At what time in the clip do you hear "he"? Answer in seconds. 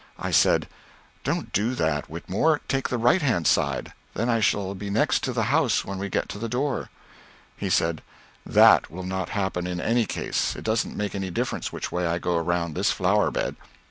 7.55-7.69